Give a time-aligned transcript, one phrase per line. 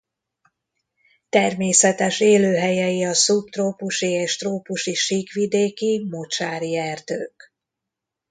[1.29, 7.53] Természetes élőhelyei a szubtrópusi és trópusi síkvidéki mocsári erdők.